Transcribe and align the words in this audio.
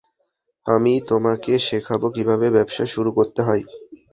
আমি 0.65 0.93
তোমাকে 1.09 1.51
শেখাব 1.67 2.01
কিভাবে 2.15 2.47
ব্যবসা 2.55 2.83
শুরু 2.93 3.09
করতে 3.17 3.41
হয়। 3.47 3.63